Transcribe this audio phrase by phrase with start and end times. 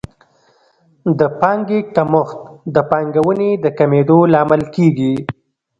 [1.19, 2.39] د پانګې کمښت
[2.75, 5.15] د پانګونې د کمېدو لامل کیږي.